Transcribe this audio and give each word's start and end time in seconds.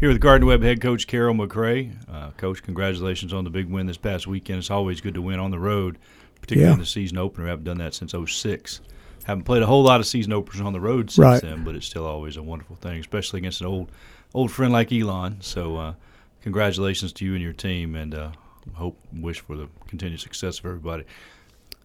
Here 0.00 0.08
with 0.08 0.20
Gardner 0.20 0.46
Webb 0.46 0.62
head 0.62 0.80
coach 0.80 1.06
Carroll 1.06 1.34
McCray. 1.34 1.92
Uh, 2.10 2.30
coach, 2.38 2.62
congratulations 2.62 3.34
on 3.34 3.44
the 3.44 3.50
big 3.50 3.68
win 3.68 3.86
this 3.86 3.98
past 3.98 4.26
weekend. 4.26 4.58
It's 4.60 4.70
always 4.70 5.00
good 5.02 5.12
to 5.14 5.20
win 5.22 5.38
on 5.38 5.50
the 5.50 5.58
road, 5.58 5.98
particularly 6.40 6.68
Yeah. 6.70 6.74
in 6.74 6.80
the 6.80 6.86
season 6.86 7.18
opener. 7.18 7.44
We 7.44 7.50
haven't 7.50 7.64
done 7.66 7.78
that 7.78 7.92
since 7.94 8.14
06. 8.14 8.80
Haven't 9.24 9.44
played 9.44 9.62
a 9.62 9.66
whole 9.66 9.82
lot 9.82 10.00
of 10.00 10.06
season 10.06 10.32
openers 10.32 10.62
on 10.62 10.72
the 10.72 10.80
road 10.80 11.10
since 11.10 11.22
Right. 11.22 11.42
then, 11.42 11.64
but 11.64 11.74
it's 11.74 11.84
still 11.84 12.06
always 12.06 12.38
a 12.38 12.42
wonderful 12.42 12.76
thing, 12.76 12.98
especially 12.98 13.38
against 13.38 13.60
an 13.60 13.66
old 13.66 13.90
old 14.32 14.50
friend 14.50 14.72
like 14.72 14.90
Elon. 14.92 15.36
So, 15.40 15.76
uh, 15.76 15.94
congratulations 16.40 17.12
to 17.14 17.24
you 17.26 17.34
and 17.34 17.42
your 17.42 17.52
team, 17.52 17.94
and 17.94 18.14
uh, 18.14 18.30
hope 18.74 18.98
wish 19.12 19.40
for 19.40 19.54
the 19.56 19.68
continued 19.86 20.20
success 20.20 20.60
of 20.60 20.66
everybody. 20.66 21.04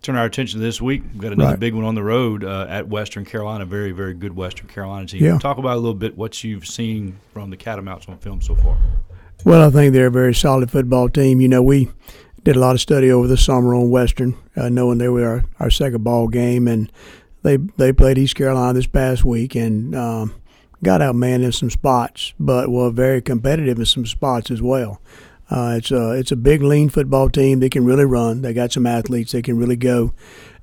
Turn 0.06 0.16
our 0.18 0.26
attention 0.26 0.60
to 0.60 0.64
this 0.64 0.80
week. 0.80 1.02
We've 1.14 1.22
got 1.22 1.32
another 1.34 1.52
Right. 1.54 1.60
big 1.60 1.74
one 1.74 1.84
on 1.84 1.96
the 1.96 2.04
road 2.04 2.44
uh, 2.44 2.68
at 2.70 2.88
Western 2.88 3.26
Carolina. 3.26 3.66
Very, 3.66 3.92
very 3.92 4.14
good 4.14 4.36
Western 4.36 4.68
Carolina 4.68 5.08
team. 5.08 5.24
Yeah. 5.24 5.40
Talk 5.40 5.58
about 5.58 5.74
a 5.74 5.80
little 5.80 5.96
bit 5.96 6.16
what 6.16 6.44
you've 6.44 6.68
seen 6.68 7.18
from 7.34 7.50
the 7.50 7.58
Catamounts 7.58 8.08
on 8.08 8.20
film 8.20 8.40
so 8.40 8.54
far. 8.54 8.78
Well, 9.46 9.68
I 9.68 9.72
think 9.72 9.94
they're 9.94 10.06
a 10.06 10.12
very 10.12 10.36
solid 10.36 10.70
football 10.70 11.10
team. 11.10 11.42
You 11.42 11.48
know, 11.48 11.64
we 11.64 11.90
did 12.44 12.56
a 12.56 12.60
lot 12.60 12.76
of 12.76 12.82
study 12.82 13.12
over 13.12 13.26
the 13.28 13.36
summer 13.36 13.74
on 13.74 13.90
Western, 13.90 14.36
uh, 14.56 14.70
knowing 14.70 15.00
they 15.00 15.10
were 15.10 15.26
our, 15.28 15.46
our 15.60 15.70
second 15.72 16.04
ball 16.04 16.28
game, 16.28 16.68
and 16.68 16.92
they 17.42 17.58
they 17.58 17.92
played 17.92 18.20
East 18.20 18.36
Carolina 18.36 18.74
this 18.74 18.86
past 18.86 19.26
week 19.26 19.56
and 19.56 19.96
um, 19.96 20.36
got 20.84 21.02
outmanned 21.02 21.44
in 21.44 21.52
some 21.52 21.72
spots, 21.72 22.36
but 22.40 22.70
were 22.70 22.92
very 22.92 23.24
competitive 23.24 23.80
in 23.80 23.86
some 23.86 24.06
spots 24.06 24.52
as 24.52 24.62
well. 24.62 25.02
Uh, 25.50 25.76
it's 25.78 25.92
a 25.92 26.12
it's 26.12 26.32
a 26.32 26.36
big 26.36 26.64
lean 26.64 26.90
football 26.90 27.30
team. 27.30 27.60
They 27.60 27.70
can 27.70 27.86
really 27.86 28.06
run. 28.06 28.42
They 28.42 28.54
got 28.54 28.72
some 28.72 28.88
athletes. 28.88 29.32
They 29.32 29.42
can 29.42 29.58
really 29.58 29.76
go, 29.76 30.14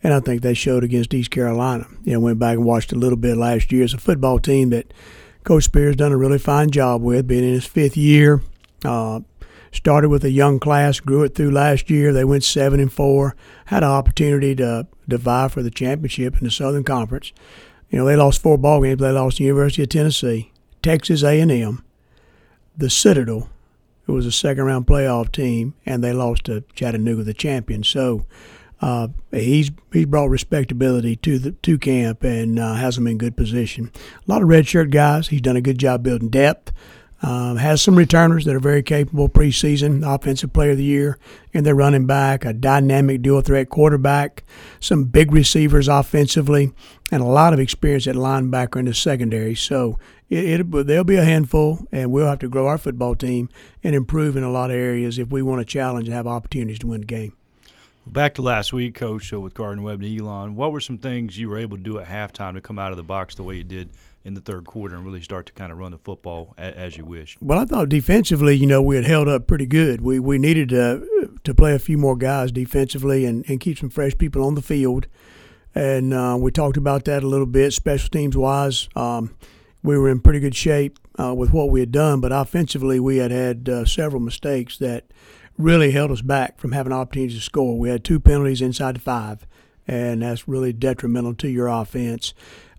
and 0.02 0.12
I 0.12 0.20
think 0.20 0.42
they 0.42 0.55
showed 0.55 0.82
against 0.82 1.14
East 1.14 1.30
Carolina. 1.30 1.86
You 2.02 2.14
know, 2.14 2.20
went 2.20 2.38
back 2.38 2.56
and 2.56 2.64
watched 2.64 2.92
a 2.92 2.96
little 2.96 3.16
bit 3.16 3.36
last 3.36 3.70
year. 3.70 3.84
It's 3.84 3.95
a 3.95 3.98
football 3.98 4.41
team 4.41 4.70
that 4.70 4.92
Coach 5.45 5.64
Speir's 5.64 5.96
done 5.96 6.12
a 6.12 6.16
really 6.16 6.38
fine 6.38 6.70
job 6.70 7.00
with, 7.00 7.28
being 7.28 7.45
in 7.45 7.52
his 7.52 7.66
fifth 7.66 7.96
year. 7.96 8.42
Uh, 8.84 9.20
started 9.70 10.08
with 10.08 10.24
a 10.24 10.30
young 10.30 10.58
class, 10.58 11.00
grew 11.00 11.22
it 11.22 11.34
through 11.34 11.50
last 11.50 11.89
year. 11.89 12.12
They 12.12 12.24
went 12.24 12.44
seven 12.44 12.80
and 12.80 12.92
four. 12.92 13.36
Had 13.67 13.84
an 13.84 13.91
opportunity 13.91 14.55
to 14.56 14.89
to 15.08 15.19
vie 15.19 15.48
for 15.48 15.62
the 15.62 15.70
championship 15.70 16.39
in 16.39 16.44
the 16.44 16.50
Southern 16.50 16.84
Conference. 16.84 17.33
You 17.91 17.98
know, 17.98 18.05
they 18.05 18.17
lost 18.17 18.42
four 18.42 18.58
ball 18.58 18.83
games. 18.83 19.00
They 19.00 19.11
lost 19.11 19.36
to 19.36 19.44
University 19.44 19.83
of 19.83 19.91
Tennessee, 19.91 20.50
Texas 20.83 21.22
A 21.22 21.41
and 21.41 21.52
M, 21.52 21.84
the 22.77 22.89
Citadel, 22.89 23.48
who 24.05 24.14
was 24.14 24.27
a 24.27 24.33
second 24.33 24.64
round 24.64 24.86
playoff 24.86 25.33
team, 25.33 25.75
and 25.86 26.03
they 26.03 26.12
lost 26.12 26.45
to 26.45 26.64
Chattanooga, 26.75 27.22
the 27.22 27.34
champion. 27.34 27.83
So. 27.83 28.27
Uh, 28.81 29.06
he's 29.31 29.70
he's 29.92 30.06
brought 30.06 30.28
respectability 30.28 31.14
to 31.14 31.39
the 31.39 31.53
to 31.53 31.78
camp 31.78 32.25
and 32.25 32.58
uh, 32.58 32.75
has 32.75 32.97
them 32.97 33.06
in 33.06 33.17
good 33.17 33.36
position. 33.36 33.92
A 33.95 34.28
lot 34.33 34.42
of 34.42 34.48
redshirt 34.48 34.91
guys. 34.91 35.28
He's 35.28 35.41
done 35.41 35.56
a 35.56 35.61
good 35.61 35.78
job 35.78 36.03
building 36.03 36.30
depth. 36.30 36.73
Um, 37.23 37.56
has 37.56 37.80
some 37.80 37.95
returners 37.95 38.45
that 38.47 38.56
are 38.56 38.61
very 38.61 38.83
capable 38.83 39.28
preseason 39.28 40.05
offensive 40.05 40.53
player 40.53 40.73
of 40.73 40.78
the 40.78 40.83
year 40.83 41.19
and 41.55 41.64
their 41.64 41.77
running 41.77 42.05
back, 42.05 42.45
a 42.45 42.53
dynamic 42.53 43.23
dual 43.23 43.42
threat 43.42 43.69
quarterback, 43.69 44.42
some 44.80 45.05
big 45.05 45.30
receivers 45.30 45.86
offensively, 45.86 46.73
and 47.12 47.23
a 47.23 47.27
lot 47.27 47.53
of 47.53 47.61
experience 47.61 48.08
at 48.08 48.17
linebacker 48.17 48.80
in 48.80 48.86
the 48.86 48.95
secondary. 48.95 49.55
So 49.55 50.00
it, 50.33 50.61
it 50.61 50.86
they'll 50.86 51.05
be 51.05 51.16
a 51.16 51.25
handful, 51.25 51.86
and 51.92 52.11
we'll 52.11 52.27
have 52.27 52.38
to 52.41 52.48
grow 52.48 52.66
our 52.66 52.78
football 52.78 53.14
team 53.14 53.48
and 53.84 53.94
improve 53.94 54.36
in 54.36 54.42
a 54.42 54.50
lot 54.50 54.70
of 54.70 54.77
areas 54.77 55.19
if 55.19 55.30
we 55.30 55.42
want 55.42 55.61
to 55.61 55.64
challenge 55.64 56.08
and 56.08 56.14
have 56.14 56.27
opportunities 56.27 56.78
to 56.80 56.86
win 56.86 57.00
the 57.02 57.06
game. 57.06 57.34
Back 58.06 58.34
to 58.34 58.42
last 58.42 58.72
week, 58.72 58.94
Coach, 58.94 59.33
uh, 59.33 59.41
with 59.41 59.55
Gardner 59.55 59.83
Webb 59.83 60.02
and 60.02 60.20
Elon. 60.20 60.56
What 60.56 60.72
were 60.72 60.80
some 60.80 60.98
things 60.98 61.39
you 61.39 61.48
were 61.48 61.58
able 61.58 61.77
to 61.77 61.83
do 61.83 61.98
at 61.98 62.08
halftime 62.08 62.55
to 62.55 62.61
come 62.61 62.78
out 62.78 62.91
of 62.91 62.97
the 62.97 63.05
box 63.05 63.34
the 63.34 63.44
way 63.44 63.56
you 63.56 63.62
did 63.62 63.91
in 64.24 64.34
the 64.34 64.41
third 64.41 64.64
quarter 64.64 64.97
and 64.97 65.05
really 65.05 65.20
start 65.20 65.47
to 65.47 65.52
kind 65.52 65.70
of 65.70 65.78
run 65.78 65.92
the 65.92 65.98
football 65.98 66.55
a- 66.58 66.77
as 66.77 66.96
you 66.96 67.05
wish? 67.05 67.36
Well, 67.41 67.58
I 67.58 67.64
thought 67.64 67.89
defensively, 67.89 68.56
you 68.56 68.67
know, 68.67 68.83
we 68.83 68.96
had 68.96 69.05
held 69.05 69.28
up 69.28 69.46
pretty 69.46 69.67
good. 69.67 70.00
We 70.00 70.19
we 70.19 70.39
needed 70.39 70.70
to 70.70 71.30
to 71.44 71.55
play 71.55 71.74
a 71.74 71.78
few 71.78 71.98
more 71.98 72.17
guys 72.17 72.50
defensively 72.50 73.24
and, 73.24 73.44
and 73.48 73.61
keep 73.61 73.78
some 73.78 73.91
fresh 73.91 74.17
people 74.17 74.44
on 74.44 74.55
the 74.55 74.62
field. 74.62 75.07
And 75.74 76.12
uh, 76.12 76.36
we 76.40 76.51
talked 76.51 76.77
about 76.77 77.05
that 77.05 77.23
a 77.23 77.28
little 77.28 77.46
bit, 77.46 77.73
special 77.73 78.08
teams 78.08 78.36
wise. 78.36 78.89
Um, 78.96 79.34
we 79.83 79.98
were 79.98 80.09
in 80.09 80.20
pretty 80.20 80.41
good 80.41 80.55
shape 80.55 80.98
uh, 81.19 81.35
with 81.35 81.53
what 81.53 81.70
we 81.70 81.81
had 81.81 81.93
done, 81.93 82.20
but 82.20 82.33
offensively, 82.33 83.01
we 83.01 83.17
had 83.19 83.31
had 83.31 83.69
uh, 83.69 83.85
several 83.85 84.20
mistakes 84.20 84.79
that 84.79 85.05
really 85.59 85.91
held 85.91 86.11
us 86.11 86.23
back 86.23 86.59
from 86.59 86.73
having 86.73 86.93
opportunities 86.93 87.37
to 87.37 87.43
score. 87.43 87.79
We 87.79 87.91
had 87.91 88.05
two 88.05 88.20
penalties 88.20 88.63
inside 88.63 88.97
the 88.97 89.01
five, 89.01 89.47
and 89.87 90.23
that's 90.23 90.48
really 90.48 90.73
detrimental 90.73 91.35
to 91.35 91.48
your 91.48 91.69
offense. 91.69 92.33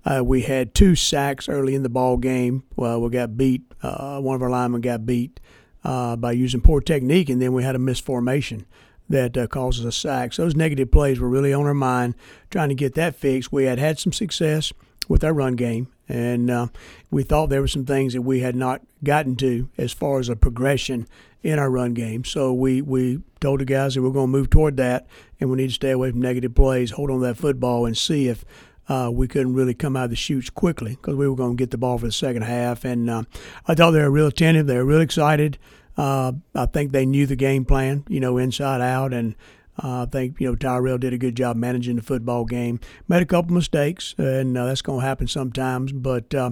Uh, 0.06 0.24
we 0.24 0.41
had 0.41 0.74
two 0.74 0.96
sacks 0.96 1.47
early 1.47 1.75
in 1.75 1.84
the 1.84 1.90
ball 1.90 2.18
game. 2.18 2.64
Well, 2.75 3.02
we 3.02 3.09
got 3.09 3.38
beat. 3.38 3.62
Uh, 3.81 4.20
one 4.20 4.35
of 4.35 4.41
our 4.41 4.50
linemen 4.50 4.81
got 4.81 5.06
beat 5.06 5.40
uh, 5.84 6.16
by 6.16 6.31
using 6.34 6.62
poor 6.62 6.81
technique, 6.81 7.30
and 7.30 7.41
then 7.41 7.53
we 7.53 7.64
had 7.64 7.75
a 7.75 7.80
misformation 7.80 8.66
that 9.09 9.38
uh, 9.38 9.47
causes 9.47 9.85
a 9.85 9.91
sack. 9.91 10.34
So 10.34 10.44
those 10.44 10.56
negative 10.56 10.91
plays 10.91 11.20
were 11.20 11.30
really 11.30 11.53
on 11.53 11.66
our 11.66 11.74
mind, 11.74 12.16
trying 12.50 12.70
to 12.70 12.75
get 12.75 12.96
that 12.96 13.16
fixed. 13.16 13.52
We 13.52 13.66
had 13.66 13.80
had 13.80 14.00
some 14.00 14.14
success 14.14 14.74
with 15.09 15.24
our 15.24 15.34
run 15.34 15.56
game, 15.56 15.88
and 16.08 16.50
uh, 16.50 16.68
we 17.12 17.24
thought 17.24 17.50
there 17.50 17.62
were 17.62 17.68
some 17.68 17.86
things 17.86 18.14
that 18.14 18.22
we 18.22 18.40
had 18.40 18.56
not 18.56 18.81
gotten 19.03 19.36
to 19.38 19.69
as 19.78 19.94
far 19.94 20.19
as 20.19 20.30
a 20.30 20.36
progression 20.36 21.08
in 21.41 21.59
our 21.59 21.69
run 21.69 21.94
game. 21.94 22.24
So 22.24 22.53
we, 22.53 22.81
we 22.81 23.22
told 23.40 23.59
the 23.59 23.66
guys 23.66 23.96
that 23.96 24.02
we're 24.02 24.12
going 24.12 24.28
to 24.28 24.38
move 24.38 24.50
toward 24.50 24.78
that, 24.78 25.08
and 25.40 25.50
we 25.50 25.58
need 25.58 25.68
to 25.68 25.74
stay 25.74 25.91
away 25.91 26.12
from 26.12 26.22
negative 26.22 26.56
plays, 26.56 26.91
hold 26.91 27.09
on 27.09 27.19
to 27.19 27.25
that 27.28 27.38
football, 27.38 27.86
and 27.86 27.97
see 27.97 28.28
if 28.28 28.46
uh, 28.90 29.09
we 29.14 29.28
couldn't 29.28 29.53
really 29.53 29.74
come 29.74 29.96
out 29.96 30.06
of 30.06 30.09
the 30.09 30.16
chutes 30.16 30.50
quickly 30.50 30.91
because 30.91 31.16
we 31.16 31.28
were 31.28 31.35
going 31.35 31.56
to 31.58 31.62
get 31.62 31.72
the 31.72 31.78
ball 31.78 31.97
for 31.97 32.06
the 32.06 32.12
second 32.12 32.44
half. 32.44 32.84
And 32.84 33.09
uh, 33.09 33.24
I 33.68 33.75
thought 33.75 33.91
they 33.91 34.02
were 34.02 34.12
real 34.12 34.28
attentive. 34.28 34.68
They 34.68 34.75
were 34.78 34.85
real 34.85 35.02
excited. 35.02 35.58
Uh, 35.96 36.34
I 36.56 36.66
think 36.66 36.91
they 36.91 37.06
knew 37.06 37.25
the 37.25 37.35
game 37.35 37.66
plan, 37.66 38.03
you 38.08 38.20
know, 38.20 38.38
inside 38.38 38.81
out. 38.81 39.14
And 39.14 39.35
uh, 39.81 40.03
I 40.03 40.06
think, 40.06 40.39
you 40.39 40.47
know, 40.47 40.56
Tyrell 40.56 40.97
did 40.97 41.13
a 41.13 41.17
good 41.17 41.35
job 41.35 41.56
managing 41.56 41.95
the 41.95 42.01
football 42.01 42.45
game. 42.45 42.79
Made 43.07 43.22
a 43.22 43.25
couple 43.25 43.53
mistakes, 43.56 44.13
and 44.17 44.57
uh, 44.57 44.66
that's 44.67 44.81
going 44.81 45.00
to 45.01 45.06
happen 45.06 45.28
sometimes. 45.28 45.91
But, 45.91 46.34
uh, 46.35 46.51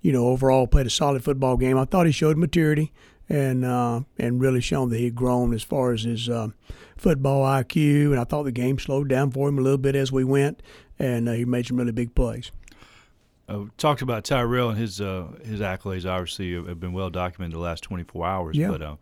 you 0.00 0.12
know, 0.12 0.26
overall 0.28 0.66
played 0.66 0.86
a 0.86 0.90
solid 0.90 1.22
football 1.22 1.56
game. 1.56 1.78
I 1.78 1.84
thought 1.84 2.06
he 2.06 2.12
showed 2.12 2.36
maturity 2.36 2.92
and 3.28 3.64
uh, 3.64 4.00
and 4.18 4.40
really 4.40 4.60
shown 4.60 4.90
that 4.90 4.98
he'd 4.98 5.14
grown 5.14 5.52
as 5.52 5.62
far 5.62 5.92
as 5.92 6.02
his 6.02 6.28
uh, 6.28 6.48
football 6.96 7.44
IQ. 7.44 8.10
And 8.12 8.20
I 8.20 8.24
thought 8.24 8.44
the 8.44 8.52
game 8.52 8.78
slowed 8.78 9.08
down 9.08 9.30
for 9.30 9.48
him 9.48 9.58
a 9.58 9.62
little 9.62 9.78
bit 9.78 9.94
as 9.96 10.12
we 10.12 10.24
went, 10.24 10.62
and 10.98 11.28
uh, 11.28 11.32
he 11.32 11.44
made 11.44 11.66
some 11.66 11.76
really 11.76 11.92
big 11.92 12.14
plays. 12.14 12.50
Uh, 13.48 13.66
talked 13.78 14.02
about 14.02 14.24
Tyrell 14.24 14.70
and 14.70 14.78
his 14.78 15.00
uh, 15.00 15.26
his 15.44 15.60
accolades. 15.60 16.04
Obviously, 16.04 16.54
have- 16.54 16.80
been 16.80 16.92
well 16.92 17.10
documented 17.10 17.54
the 17.54 17.60
last 17.62 17.82
24 17.82 18.26
hours. 18.26 18.56
Yeah. 18.56 18.68
But 18.68 18.82
uh, 18.82 18.96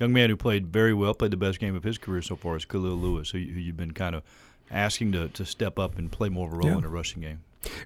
young 0.00 0.12
man 0.12 0.30
who 0.30 0.36
played 0.36 0.66
very 0.68 0.94
well, 0.94 1.14
played 1.14 1.30
the 1.30 1.36
best 1.36 1.60
game 1.60 1.76
of 1.76 1.84
his 1.84 1.98
career 1.98 2.22
so 2.22 2.34
far 2.36 2.56
is 2.56 2.64
Khalil 2.64 2.96
Lewis, 2.96 3.30
who, 3.30 3.38
you- 3.38 3.52
who 3.52 3.60
you've 3.60 3.76
been 3.76 3.92
kind 3.92 4.14
of 4.14 4.22
asking 4.70 5.12
to, 5.12 5.28
to 5.28 5.44
step 5.44 5.78
up 5.78 5.98
and 5.98 6.10
play 6.10 6.28
more 6.28 6.46
of 6.48 6.54
a 6.54 6.56
role 6.56 6.68
Yeah. 6.68 6.76
in 6.76 6.82
the 6.82 6.88
rushing 6.88 7.20
game. 7.22 7.40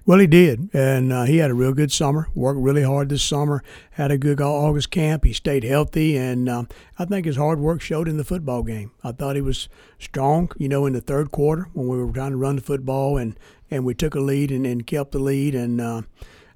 Well, 0.05 0.19
he 0.19 0.27
did, 0.27 0.69
and 0.73 1.11
uh, 1.11 1.23
he 1.23 1.37
had 1.39 1.51
a 1.51 1.53
real 1.53 1.73
good 1.73 1.91
summer. 1.91 2.29
Worked 2.33 2.61
really 2.61 2.83
hard 2.83 3.09
this 3.09 3.21
summer. 3.23 3.61
Had 3.91 4.09
a 4.09 4.17
good 4.17 4.39
August 4.39 4.89
camp. 4.89 5.25
He 5.25 5.33
stayed 5.33 5.65
healthy, 5.65 6.15
and 6.15 6.47
um, 6.47 6.69
I 6.97 7.03
think 7.03 7.25
his 7.25 7.35
hard 7.35 7.59
work 7.59 7.81
showed 7.81 8.07
in 8.07 8.15
the 8.15 8.23
football 8.23 8.63
game. 8.63 8.91
I 9.03 9.11
thought 9.11 9.35
he 9.35 9.41
was 9.41 9.67
strong. 9.99 10.49
You 10.57 10.69
know, 10.69 10.85
in 10.85 10.93
the 10.93 11.01
third 11.01 11.33
quarter 11.33 11.67
when 11.73 11.89
we 11.89 12.01
were 12.01 12.13
trying 12.13 12.31
to 12.31 12.37
run 12.37 12.55
the 12.55 12.61
football, 12.61 13.17
and 13.17 13.37
and 13.69 13.83
we 13.83 13.93
took 13.93 14.15
a 14.15 14.21
lead 14.21 14.49
and, 14.49 14.65
and 14.65 14.87
kept 14.87 15.11
the 15.11 15.19
lead, 15.19 15.55
and 15.55 15.81
uh, 15.81 16.03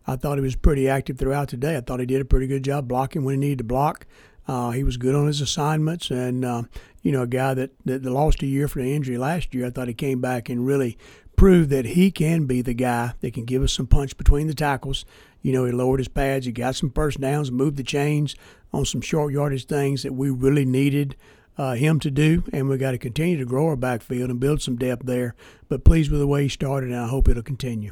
I 0.07 0.15
thought 0.15 0.37
he 0.37 0.41
was 0.41 0.55
pretty 0.55 0.87
active 0.87 1.17
throughout 1.17 1.49
today. 1.49 1.75
I 1.75 1.81
thought 1.81 1.99
he 1.99 2.05
did 2.05 2.21
a 2.21 2.25
pretty 2.25 2.47
good 2.47 2.63
job 2.63 2.87
blocking 2.87 3.25
when 3.25 3.33
he 3.35 3.39
needed 3.41 3.57
to 3.57 3.63
block. 3.65 4.05
Uh, 4.49 4.71
he 4.71 4.83
was 4.83 4.97
good 4.97 5.13
on 5.13 5.27
his 5.27 5.41
assignments, 5.41 6.09
and 6.09 6.43
uh, 6.43 6.63
you 7.03 7.11
know, 7.11 7.21
a 7.21 7.27
guy 7.27 7.53
that, 7.53 7.69
that 7.85 8.03
lost 8.03 8.41
a 8.41 8.47
year 8.47 8.67
for 8.67 8.81
the 8.81 8.95
injury 8.95 9.15
last 9.15 9.53
year. 9.53 9.67
I 9.67 9.69
thought 9.69 9.87
he 9.87 9.93
came 9.93 10.21
back 10.21 10.49
and 10.49 10.65
really 10.65 10.97
proved 11.35 11.69
that 11.69 11.85
he 11.85 12.09
can 12.09 12.47
be 12.47 12.63
the 12.63 12.73
guy 12.73 13.13
that 13.21 13.35
can 13.35 13.45
give 13.45 13.61
us 13.61 13.73
some 13.73 13.85
punch 13.85 14.17
between 14.17 14.47
the 14.47 14.55
tackles. 14.55 15.05
You 15.43 15.53
know, 15.53 15.65
he 15.65 15.71
lowered 15.71 15.99
his 15.99 16.07
pads, 16.07 16.47
he 16.47 16.51
got 16.51 16.75
some 16.75 16.89
first 16.89 17.21
downs, 17.21 17.51
moved 17.51 17.77
the 17.77 17.83
chains 17.83 18.35
on 18.73 18.85
some 18.85 19.01
short 19.01 19.31
yardage 19.31 19.67
things 19.67 20.01
that 20.01 20.13
we 20.13 20.31
really 20.31 20.65
needed 20.65 21.15
uh, 21.55 21.73
him 21.73 21.99
to 21.99 22.09
do, 22.09 22.43
and 22.51 22.67
we 22.67 22.79
got 22.79 22.91
to 22.91 22.97
continue 22.97 23.37
to 23.37 23.45
grow 23.45 23.67
our 23.67 23.75
backfield 23.75 24.31
and 24.31 24.39
build 24.39 24.63
some 24.63 24.77
depth 24.77 25.05
there. 25.05 25.35
But 25.67 25.83
pleased 25.83 26.09
with 26.09 26.21
the 26.21 26.27
way 26.27 26.41
he 26.41 26.49
started, 26.49 26.89
and 26.89 26.99
I 26.99 27.07
hope 27.07 27.29
it'll 27.29 27.43
continue. 27.43 27.91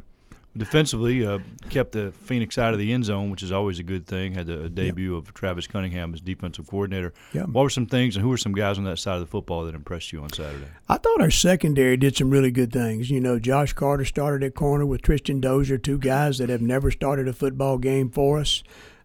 Defensively, 0.58 1.24
uh, 1.24 1.38
kept 1.70 1.92
the 1.92 2.12
Phoenix 2.12 2.58
out 2.58 2.72
of 2.72 2.78
the 2.78 2.92
end 2.92 3.04
zone, 3.04 3.30
which 3.30 3.42
is 3.42 3.52
always 3.52 3.78
a 3.78 3.82
good 3.82 4.06
thing. 4.06 4.34
Had 4.34 4.46
the 4.46 4.68
debut 4.68 5.16
of 5.16 5.32
Travis 5.32 5.66
Cunningham 5.66 6.12
as 6.12 6.20
defensive 6.20 6.66
coordinator. 6.66 7.14
Yep. 7.32 7.48
What 7.48 7.62
were 7.62 7.70
some 7.70 7.86
things, 7.86 8.16
and 8.16 8.22
who 8.22 8.28
were 8.28 8.36
some 8.36 8.52
guys 8.52 8.76
on 8.76 8.84
that 8.84 8.98
side 8.98 9.14
of 9.14 9.20
the 9.20 9.26
football 9.26 9.64
that 9.64 9.74
impressed 9.74 10.12
you 10.12 10.20
on 10.20 10.32
Saturday? 10.32 10.66
I 10.88 10.98
thought 10.98 11.20
our 11.20 11.30
secondary 11.30 11.96
did 11.96 12.16
some 12.16 12.30
really 12.30 12.50
good 12.50 12.72
things. 12.72 13.10
You 13.10 13.20
know, 13.20 13.38
Josh 13.38 13.72
Carter 13.72 14.04
started 14.04 14.44
at 14.44 14.54
corner 14.54 14.84
with 14.84 15.02
Tristan 15.02 15.40
Dozier, 15.40 15.78
two 15.78 15.98
guys 15.98 16.38
that 16.38 16.48
have 16.48 16.62
never 16.62 16.90
started 16.90 17.28
a 17.28 17.32
football 17.32 17.78
game 17.78 18.10
for 18.10 18.40
us. 18.40 18.62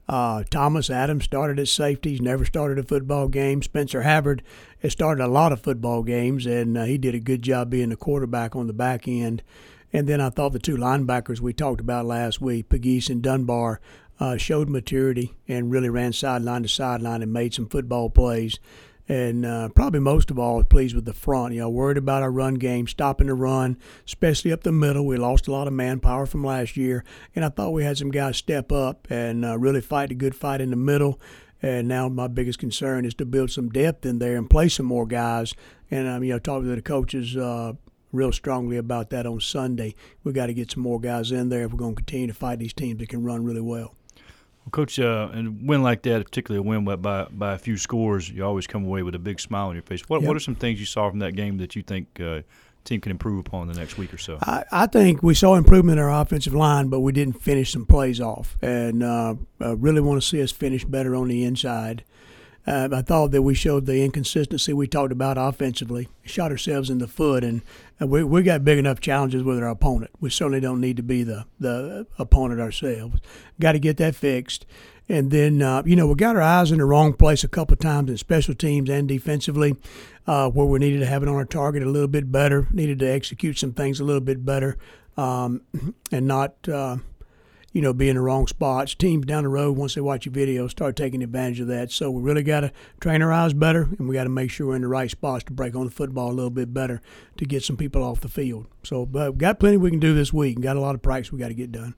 Uh, 0.07 0.43
Thomas 0.49 0.89
Adams 0.89 1.23
started 1.23 1.59
at 1.59 1.67
safety. 1.67 2.11
He's 2.11 2.21
never 2.21 2.43
started 2.43 2.77
a 2.77 2.83
football 2.83 3.29
game. 3.29 3.61
Spencer 3.61 4.01
Havard 4.01 4.43
has 4.81 4.91
started 4.91 5.23
a 5.23 5.27
lot 5.27 5.53
of 5.53 5.61
football 5.61 6.03
games, 6.03 6.45
and 6.45 6.77
uh, 6.77 6.83
he 6.83 6.97
did 6.97 7.15
a 7.15 7.19
good 7.19 7.41
job 7.41 7.69
being 7.69 7.89
the 7.89 7.95
quarterback 7.95 8.55
on 8.55 8.67
the 8.67 8.73
back 8.73 9.07
end. 9.07 9.43
And 9.93 10.07
then 10.07 10.19
I 10.19 10.31
thought 10.31 10.53
the 10.53 10.59
two 10.59 10.75
linebackers 10.75 11.39
we 11.39 11.53
talked 11.53 11.79
about 11.79 12.05
last 12.05 12.41
week, 12.41 12.67
Pegues 12.67 13.09
and 13.09 13.21
Dunbar, 13.21 13.79
uh, 14.19 14.37
showed 14.37 14.67
maturity 14.67 15.35
and 15.47 15.71
really 15.71 15.89
ran 15.89 16.13
sideline 16.13 16.63
to 16.63 16.69
sideline 16.69 17.21
and 17.21 17.31
made 17.31 17.53
some 17.53 17.67
football 17.67 18.09
plays. 18.09 18.59
And 19.07 19.45
uh, 19.45 19.69
probably 19.69 19.99
most 19.99 20.31
of 20.31 20.39
all, 20.39 20.63
pleased 20.63 20.95
with 20.95 21.05
the 21.05 21.13
front. 21.13 21.53
You 21.53 21.59
know, 21.59 21.69
worried 21.69 21.97
about 21.97 22.23
our 22.23 22.31
run 22.31 22.55
game, 22.55 22.87
stopping 22.87 23.27
the 23.27 23.33
run, 23.33 23.77
especially 24.07 24.51
up 24.51 24.63
the 24.63 24.71
middle. 24.71 25.05
We 25.05 25.17
lost 25.17 25.47
a 25.47 25.51
lot 25.51 25.67
of 25.67 25.73
manpower 25.73 26.25
from 26.25 26.43
last 26.43 26.77
year, 26.77 27.03
and 27.35 27.43
I 27.43 27.49
thought 27.49 27.73
we 27.73 27.83
had 27.83 27.97
some 27.97 28.11
guys 28.11 28.37
step 28.37 28.71
up 28.71 29.07
and 29.11 29.43
uh, 29.43 29.59
really 29.59 29.81
fight 29.81 30.11
a 30.11 30.15
good 30.15 30.35
fight 30.35 30.61
in 30.61 30.69
the 30.69 30.77
middle. 30.77 31.19
And 31.61 31.87
now 31.87 32.07
my 32.07 32.27
biggest 32.27 32.59
concern 32.59 33.05
is 33.05 33.13
to 33.15 33.25
build 33.25 33.51
some 33.51 33.69
depth 33.69 34.05
in 34.05 34.19
there 34.19 34.37
and 34.37 34.49
play 34.49 34.69
some 34.69 34.85
more 34.85 35.05
guys. 35.05 35.53
And 35.91 36.07
um, 36.07 36.23
you 36.23 36.31
know, 36.31 36.39
talking 36.39 36.69
to 36.69 36.75
the 36.75 36.81
coaches 36.81 37.35
uh, 37.35 37.73
real 38.13 38.31
strongly 38.31 38.77
about 38.77 39.09
that 39.09 39.25
on 39.25 39.41
Sunday. 39.41 39.95
We 40.23 40.31
got 40.31 40.45
to 40.45 40.53
get 40.53 40.71
some 40.71 40.83
more 40.83 40.99
guys 40.99 41.31
in 41.31 41.49
there 41.49 41.63
if 41.63 41.71
we're 41.71 41.79
going 41.79 41.95
to 41.95 42.01
continue 42.01 42.27
to 42.27 42.33
fight 42.33 42.59
these 42.59 42.73
teams 42.73 42.99
that 42.99 43.09
can 43.09 43.23
run 43.23 43.43
really 43.43 43.61
well. 43.61 43.95
Well, 44.63 44.71
Coach, 44.71 44.97
uh, 44.97 45.29
and 45.33 45.67
win 45.67 45.83
like 45.83 46.03
that, 46.03 46.23
particularly 46.23 46.65
a 46.65 46.69
win 46.69 46.85
by 47.01 47.25
by 47.25 47.53
a 47.53 47.57
few 47.57 47.75
scores, 47.75 48.29
you 48.29 48.45
always 48.45 48.65
come 48.65 48.85
away 48.85 49.03
with 49.03 49.15
a 49.15 49.19
big 49.19 49.41
smile 49.41 49.67
on 49.67 49.75
your 49.75 49.83
face. 49.83 50.07
What 50.07 50.21
yep. 50.21 50.27
what 50.29 50.37
are 50.37 50.39
some 50.39 50.55
things 50.55 50.79
you 50.79 50.85
saw 50.85 51.09
from 51.09 51.19
that 51.19 51.33
game 51.33 51.57
that 51.57 51.75
you 51.75 51.81
think 51.81 52.07
uh, 52.21 52.43
team 52.85 53.01
can 53.01 53.11
improve 53.11 53.39
upon 53.39 53.67
the 53.67 53.73
next 53.73 53.97
week 53.97 54.13
or 54.13 54.17
so? 54.17 54.37
I, 54.41 54.63
I, 54.71 54.87
think 54.87 55.21
we 55.21 55.33
saw 55.33 55.55
improvement 55.55 55.99
in 55.99 56.05
our 56.05 56.21
offensive 56.21 56.53
line, 56.53 56.87
but 56.87 57.01
we 57.01 57.11
didn't 57.11 57.41
finish 57.41 57.71
some 57.71 57.85
plays 57.85 58.21
off, 58.21 58.57
and 58.61 59.03
uh, 59.03 59.35
I 59.59 59.71
really 59.71 60.01
want 60.01 60.21
to 60.21 60.27
see 60.27 60.41
us 60.41 60.51
finish 60.51 60.85
better 60.85 61.15
on 61.15 61.27
the 61.27 61.43
inside. 61.43 62.03
Uh, 62.65 62.87
I 62.93 63.01
thought 63.01 63.31
that 63.31 63.41
we 63.41 63.53
showed 63.53 63.85
the 63.85 64.03
inconsistency 64.03 64.71
we 64.71 64.87
talked 64.87 65.11
about 65.11 65.37
offensively, 65.37 66.07
shot 66.23 66.51
ourselves 66.51 66.89
in 66.89 66.99
the 66.99 67.07
foot, 67.07 67.43
and 67.43 67.61
uh, 68.01 68.07
we 68.07 68.23
we 68.23 68.41
got 68.41 68.63
big 68.63 68.77
enough 68.77 69.01
challenges 69.01 69.43
with 69.43 69.59
our 69.59 69.69
opponent. 69.69 70.11
We 70.21 70.29
certainly 70.29 70.61
don't 70.61 70.79
need 70.79 70.97
to 70.97 71.03
be 71.03 71.23
the 71.23 71.45
the 71.59 72.07
opponent 72.17 72.61
ourselves. 72.61 73.19
Got 73.59 73.73
to 73.73 73.79
get 73.79 73.97
that 73.97 74.15
fixed, 74.15 74.65
and 75.09 75.29
then 75.29 75.61
uh, 75.61 75.83
you 75.85 75.97
know 75.97 76.07
we 76.07 76.15
got 76.15 76.37
our 76.37 76.41
eyes 76.41 76.71
in 76.71 76.77
the 76.77 76.85
wrong 76.85 77.13
place 77.13 77.43
a 77.43 77.49
couple 77.49 77.73
of 77.73 77.79
times 77.79 78.09
in 78.09 78.17
special 78.17 78.55
teams 78.55 78.89
and 78.89 79.09
defensively, 79.09 79.75
uh, 80.25 80.49
where 80.49 80.65
we 80.65 80.79
needed 80.79 80.99
to 80.99 81.05
have 81.05 81.21
it 81.21 81.27
on 81.27 81.35
our 81.35 81.45
target 81.45 81.83
a 81.83 81.89
little 81.89 82.07
bit 82.07 82.31
better, 82.31 82.67
needed 82.71 82.99
to 82.99 83.07
execute 83.07 83.57
some 83.57 83.73
things 83.73 83.99
a 83.99 84.05
little 84.05 84.21
bit 84.21 84.45
better, 84.45 84.77
um, 85.17 85.61
and 86.13 86.27
not 86.27 86.55
uh, 86.69 86.95
you 87.73 87.81
know, 87.81 87.91
be 87.91 88.07
in 88.07 88.15
the 88.15 88.21
wrong 88.21 88.47
spots. 88.47 88.95
Teams 88.95 89.25
down 89.25 89.43
the 89.43 89.49
road, 89.49 89.75
once 89.75 89.95
they 89.95 90.01
watch 90.01 90.25
your 90.25 90.33
video, 90.33 90.67
start 90.67 90.95
taking 90.95 91.23
advantage 91.23 91.59
of 91.59 91.67
that. 91.67 91.91
So 91.91 92.09
we 92.11 92.21
really 92.21 92.43
got 92.43 92.61
to 92.61 92.71
train 93.01 93.21
our 93.21 93.33
eyes 93.33 93.53
better, 93.53 93.89
and 93.97 94.07
we 94.07 94.13
got 94.13 94.23
to 94.23 94.29
make 94.29 94.51
sure 94.51 94.67
we're 94.67 94.75
in 94.75 94.83
the 94.83 94.87
right 94.87 95.09
spots 95.09 95.43
to 95.45 95.51
break 95.51 95.75
on 95.75 95.85
the 95.85 95.91
football 95.91 96.29
a 96.29 96.33
little 96.33 96.51
bit 96.51 96.73
better 96.73 97.01
to 97.37 97.45
get 97.45 97.63
some 97.63 97.75
people 97.75 98.03
off 98.03 98.21
the 98.21 98.29
field. 98.29 98.67
So, 98.83 99.05
but 99.05 99.37
got 99.37 99.59
plenty 99.59 99.77
we 99.77 99.89
can 99.89 99.99
do 99.99 100.13
this 100.13 100.31
week, 100.31 100.55
and 100.55 100.63
got 100.63 100.77
a 100.77 100.79
lot 100.79 100.95
of 100.95 101.01
practice 101.01 101.31
we 101.31 101.39
got 101.39 101.49
to 101.49 101.55
get 101.55 101.71
done. 101.71 101.95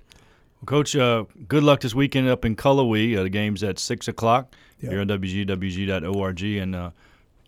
Well, 0.62 0.66
Coach, 0.66 0.96
uh, 0.96 1.26
good 1.48 1.64
luck 1.64 1.82
this 1.82 1.94
weekend 1.94 2.30
up 2.30 2.46
in 2.46 2.56
Cullowhee. 2.56 3.18
Uh, 3.18 3.24
the 3.24 3.30
game's 3.30 3.62
at 3.62 3.78
six 3.78 4.08
o'clock 4.08 4.56
yep. 4.80 4.94
here 4.94 5.02
on 5.02 5.08
WGWG.org 5.08 6.44
and 6.44 6.76
uh, 6.76 6.92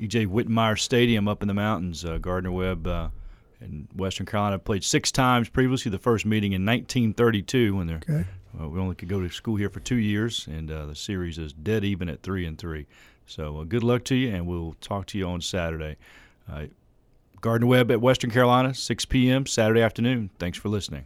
EJ 0.02 0.28
Whitmire 0.28 0.78
Stadium 0.78 1.30
up 1.30 1.42
in 1.42 1.48
the 1.48 1.54
mountains. 1.54 2.04
Uh, 2.04 2.18
Gardner 2.18 2.52
Webb 2.52 2.86
uh, 2.86 3.08
in 3.62 3.88
Western 3.96 4.26
Carolina. 4.26 4.60
Played 4.60 4.84
six 4.84 5.12
times 5.12 5.50
previously. 5.50 5.92
The 5.92 6.00
first 6.00 6.26
meeting 6.26 6.54
in 6.54 6.66
1932 6.66 7.76
when 7.76 7.88
they're 7.88 7.98
okay. 7.98 8.26
uh, 8.60 8.68
we 8.68 8.80
only 8.80 8.96
could 8.96 9.10
go 9.10 9.22
to 9.22 9.30
school 9.30 9.56
here 9.56 9.70
for 9.70 9.80
two 9.80 9.96
years, 9.96 10.48
and 10.48 10.72
uh, 10.72 10.86
the 10.86 10.96
series 10.96 11.38
is 11.38 11.54
dead 11.54 11.84
even 11.84 12.10
at 12.10 12.22
three 12.22 12.46
and 12.46 12.58
three. 12.58 12.88
So 13.26 13.60
uh, 13.60 13.64
good 13.64 13.84
luck 13.84 14.04
to 14.06 14.16
you, 14.16 14.34
and 14.34 14.48
we'll 14.48 14.76
talk 14.80 15.06
to 15.08 15.18
you 15.18 15.28
on 15.28 15.42
Saturday. 15.42 15.98
Uh, 16.52 16.66
Gardner 17.42 17.68
Webb 17.68 17.92
at 17.92 18.02
Western 18.02 18.32
Carolina, 18.32 18.74
6 18.74 19.06
p.m. 19.06 19.46
Saturday 19.46 19.82
afternoon. 19.82 20.30
Thanks 20.40 20.58
for 20.58 20.70
listening. 20.70 21.06